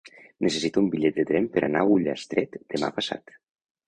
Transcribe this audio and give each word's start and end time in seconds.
Necessito 0.43 0.81
un 0.85 0.87
bitllet 0.95 1.19
de 1.19 1.25
tren 1.31 1.49
per 1.57 1.63
anar 1.67 1.83
a 1.85 1.87
Ullastret 1.97 2.57
demà 2.77 2.91
passat. 2.97 3.35